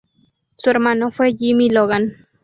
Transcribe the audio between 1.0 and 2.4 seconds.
fue Jimmy Logan.